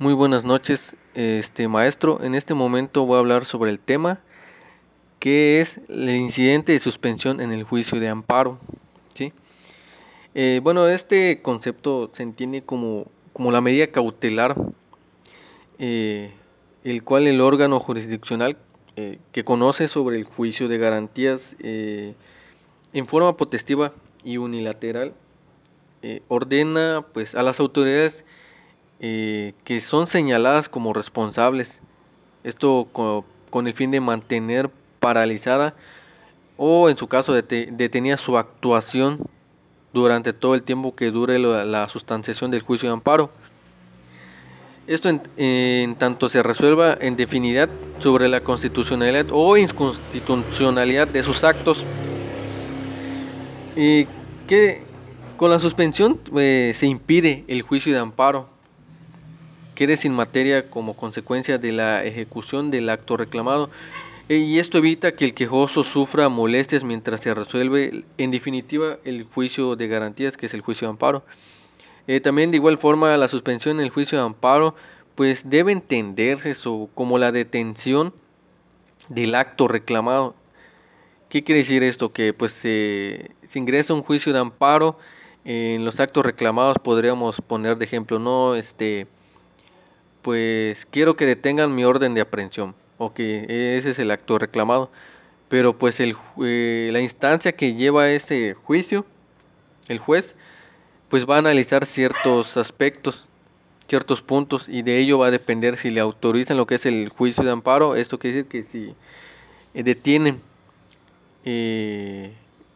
[0.00, 2.22] Muy buenas noches, este maestro.
[2.22, 4.20] En este momento voy a hablar sobre el tema
[5.18, 8.60] que es el incidente de suspensión en el juicio de amparo.
[9.14, 9.32] ¿sí?
[10.36, 14.54] Eh, bueno, este concepto se entiende como, como la medida cautelar,
[15.80, 16.30] eh,
[16.84, 18.56] el cual el órgano jurisdiccional
[18.94, 22.14] eh, que conoce sobre el juicio de garantías en
[23.08, 25.12] forma potestiva y unilateral
[26.28, 28.24] ordena pues a las autoridades
[29.00, 31.80] eh, que son señaladas como responsables.
[32.42, 35.74] Esto con, el fin de mantener paralizada
[36.56, 39.20] o en su caso detenía su actuación
[39.92, 43.30] durante todo el tiempo que dure la, sustanciación del juicio de amparo.
[44.88, 47.68] Esto en, tanto se resuelva en definidad
[48.00, 51.86] sobre la constitucionalidad o inconstitucionalidad de sus actos.
[53.76, 54.06] Y
[54.48, 54.82] que
[55.36, 58.57] con la suspensión eh, se impide el juicio de amparo
[59.78, 63.70] quede sin materia como consecuencia de la ejecución del acto reclamado
[64.28, 69.22] e, y esto evita que el quejoso sufra molestias mientras se resuelve en definitiva el
[69.22, 71.22] juicio de garantías que es el juicio de amparo.
[72.08, 74.74] Eh, también de igual forma la suspensión en el juicio de amparo
[75.14, 76.54] pues debe entenderse
[76.96, 78.12] como la detención
[79.08, 80.34] del acto reclamado.
[81.28, 82.12] ¿Qué quiere decir esto?
[82.12, 84.98] Que pues se ingresa un juicio de amparo
[85.44, 89.06] en los actos reclamados podríamos poner de ejemplo no este
[90.22, 94.90] pues quiero que detengan mi orden de aprehensión o que ese es el acto reclamado.
[95.48, 99.06] Pero pues el, eh, la instancia que lleva ese juicio,
[99.88, 100.36] el juez,
[101.08, 103.26] pues va a analizar ciertos aspectos,
[103.88, 107.08] ciertos puntos y de ello va a depender si le autorizan lo que es el
[107.08, 107.96] juicio de amparo.
[107.96, 108.94] Esto quiere decir que si
[109.72, 110.42] eh, detienen
[111.44, 112.34] eh,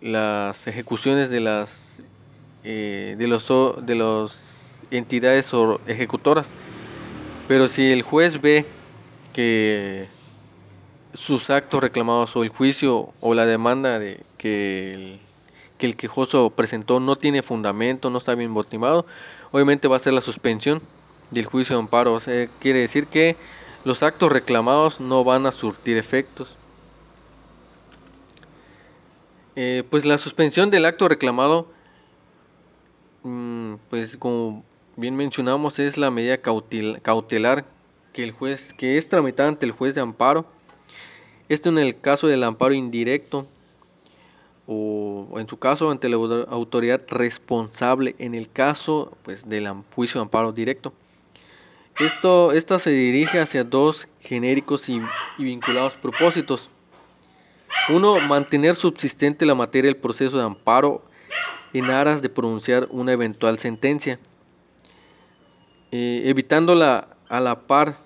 [0.00, 1.80] las ejecuciones de las
[2.62, 3.46] de los
[3.84, 5.52] de las entidades
[5.86, 6.50] ejecutoras
[7.48, 8.64] pero si el juez ve
[9.32, 10.08] que
[11.14, 15.20] sus actos reclamados o el juicio o la demanda de que el,
[15.78, 19.06] que el quejoso presentó no tiene fundamento, no está bien motivado,
[19.52, 20.82] obviamente va a ser la suspensión
[21.30, 22.14] del juicio de amparo.
[22.14, 23.36] O sea, quiere decir que
[23.84, 26.56] los actos reclamados no van a surtir efectos.
[29.56, 31.68] Eh, pues la suspensión del acto reclamado,
[33.22, 34.64] mm, pues como
[34.96, 37.64] bien mencionamos es la medida cautelar
[38.12, 40.46] que el juez que es tramitada ante el juez de amparo.
[41.48, 43.46] Esto en el caso del amparo indirecto
[44.66, 50.22] o en su caso ante la autoridad responsable en el caso pues del juicio de
[50.22, 50.92] amparo directo.
[51.98, 55.00] Esto esta se dirige hacia dos genéricos y,
[55.38, 56.70] y vinculados propósitos.
[57.88, 61.04] Uno, mantener subsistente la materia del proceso de amparo
[61.74, 64.18] en aras de pronunciar una eventual sentencia.
[65.96, 67.98] Eh, evitando la, a la par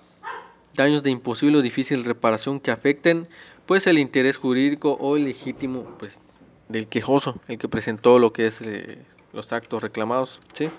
[0.75, 3.27] daños de imposible o difícil reparación que afecten
[3.65, 6.19] pues el interés jurídico o legítimo pues
[6.67, 8.99] del quejoso, el que presentó lo que es eh,
[9.33, 10.69] los actos reclamados, ¿sí?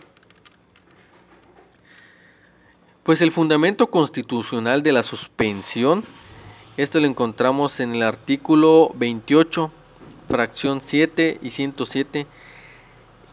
[3.03, 6.04] Pues el fundamento constitucional de la suspensión,
[6.77, 9.72] esto lo encontramos en el artículo 28,
[10.28, 12.28] fracción 7 y 107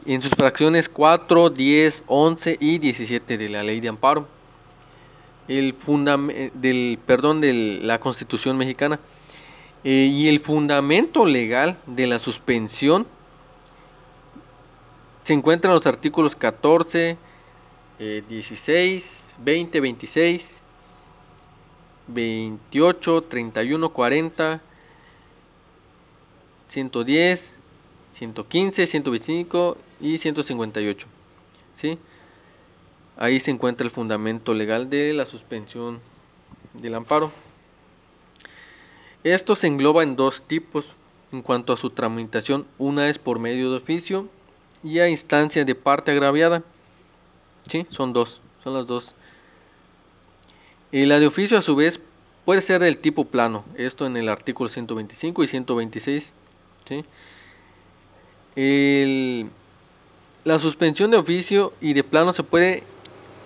[0.08, 4.28] en sus fracciones 4, 10, 11 y 17 de la ley de amparo
[5.50, 5.76] el
[6.54, 9.00] del perdón de la Constitución mexicana
[9.84, 13.06] eh, y el fundamento legal de la suspensión
[15.24, 17.18] se encuentra en los artículos 14,
[18.00, 20.56] 16, 20, 26,
[22.08, 24.62] 28, 31, 40,
[26.70, 27.56] 110,
[28.14, 31.08] 115, 125 y 158.
[31.76, 31.98] ¿sí?
[33.18, 36.00] Ahí se encuentra el fundamento legal de la suspensión
[36.74, 37.32] del amparo.
[39.24, 40.86] Esto se engloba en dos tipos
[41.32, 42.66] en cuanto a su tramitación.
[42.78, 44.28] Una es por medio de oficio
[44.84, 46.64] y a instancia de parte agraviada.
[47.68, 47.86] ¿Sí?
[47.90, 49.16] Son dos, son las dos.
[50.92, 52.00] Y la de oficio a su vez
[52.46, 53.66] puede ser del tipo plano.
[53.76, 56.34] Esto en el artículo 125 y 126.
[56.88, 57.06] ¿sí?
[58.56, 59.50] El,
[60.48, 62.84] la suspensión de oficio y de plano se puede,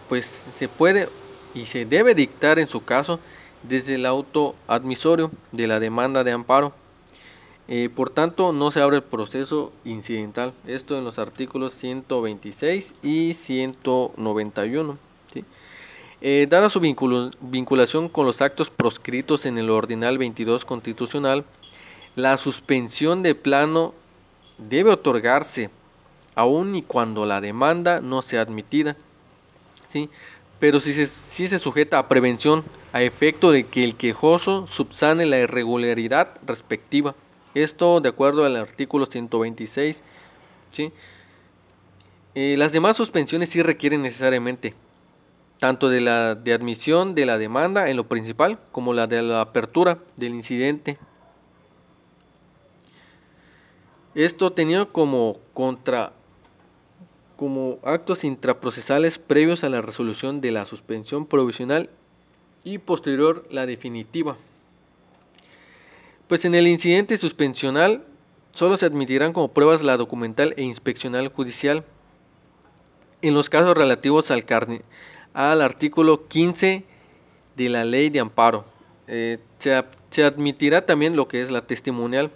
[0.07, 1.09] pues se puede
[1.56, 3.19] y se debe dictar en su caso
[3.63, 6.74] desde el auto admisorio de la demanda de amparo.
[7.68, 10.53] Eh, por tanto, no se abre el proceso incidental.
[10.68, 15.00] Esto en los artículos 126 y 191.
[16.21, 21.45] Eh, dada su vinculación con los actos proscritos en el Ordinal 22 Constitucional,
[22.15, 23.95] la suspensión de plano
[24.59, 25.71] debe otorgarse
[26.42, 28.98] aun y cuando la demanda no sea admitida.
[29.90, 30.10] ¿sí?
[30.62, 35.26] pero si se, si se sujeta a prevención a efecto de que el quejoso subsane
[35.26, 37.16] la irregularidad respectiva.
[37.56, 40.04] Esto de acuerdo al artículo 126.
[40.72, 40.94] ¿sí?
[42.36, 44.76] Eh, las demás suspensiones sí requieren necesariamente
[45.60, 49.42] tanto de la de admisión de la demanda en lo principal como la de la
[49.42, 51.00] apertura del incidente.
[54.14, 56.14] Esto tenía como contra
[57.42, 61.90] como actos intraprocesales previos a la resolución de la suspensión provisional
[62.64, 64.38] y posterior la definitiva.
[66.28, 68.04] Pues en el incidente suspensional
[68.54, 71.84] solo se admitirán como pruebas la documental e inspeccional judicial.
[73.24, 76.84] En los casos relativos al, artículo 15
[77.58, 78.66] de la ley de amparo,
[79.08, 82.30] eh, se, se admitirá también lo que es la testimonial.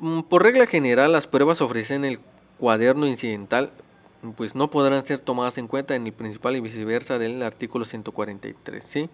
[0.00, 2.20] Mm, por regla general, las pruebas ofrecen el
[2.60, 3.72] cuaderno incidental
[4.36, 8.84] pues no podrán ser tomadas en cuenta en el principal y viceversa del artículo 143,
[8.84, 9.08] ¿sí?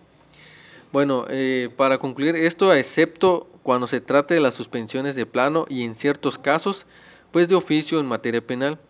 [0.92, 5.84] Bueno, eh, para concluir esto, excepto cuando se trate de las suspensiones de plano y
[5.84, 6.86] en ciertos casos,
[7.30, 8.80] pues de oficio en materia penal,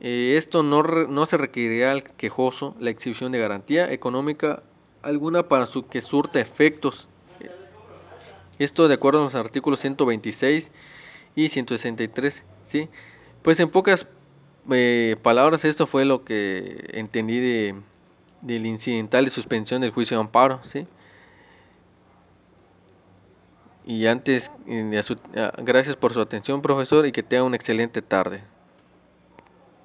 [0.00, 4.62] eh, esto no, no se requerirá al quejoso la exhibición de garantía económica
[5.02, 7.06] alguna para su, que surta efectos.
[8.58, 10.70] Esto de acuerdo a los artículos 126
[11.36, 12.88] y 163, ¿sí?
[13.42, 14.06] Pues en pocas
[14.70, 17.74] eh, palabras, esto fue lo que entendí de,
[18.42, 20.86] del incidental de suspensión del juicio de amparo, ¿sí?
[23.84, 28.42] Y antes, gracias por su atención, profesor, y que tenga una excelente tarde.